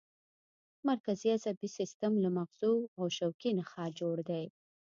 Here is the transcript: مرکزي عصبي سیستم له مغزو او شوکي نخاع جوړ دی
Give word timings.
مرکزي 0.89 1.27
عصبي 1.37 1.67
سیستم 1.77 2.13
له 2.23 2.29
مغزو 2.37 2.75
او 2.97 3.05
شوکي 3.17 3.51
نخاع 3.59 3.89
جوړ 3.99 4.17
دی 4.29 4.45